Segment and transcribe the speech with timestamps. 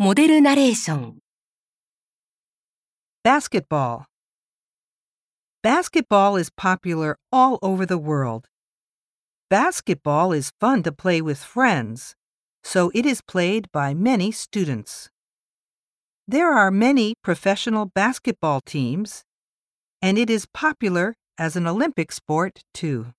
[0.00, 1.18] モデルナレーション
[3.24, 4.04] Basketball.
[5.60, 8.44] Basketball is popular all over the world.
[9.50, 12.14] Basketball is fun to play with friends,
[12.62, 15.10] so it is played by many students.
[16.28, 19.24] There are many professional basketball teams,
[20.00, 23.14] and it is popular as an Olympic sport too.